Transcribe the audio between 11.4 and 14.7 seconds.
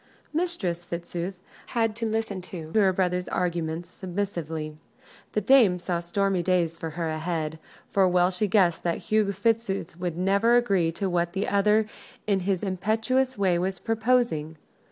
other in his impetuous way was proposing.